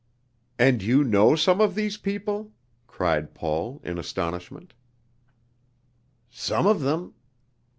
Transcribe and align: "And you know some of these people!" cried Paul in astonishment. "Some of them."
"And 0.57 0.81
you 0.81 1.03
know 1.03 1.35
some 1.35 1.61
of 1.61 1.75
these 1.75 1.95
people!" 1.95 2.53
cried 2.87 3.35
Paul 3.35 3.79
in 3.83 3.99
astonishment. 3.99 4.73
"Some 6.31 6.65
of 6.65 6.79
them." 6.81 7.13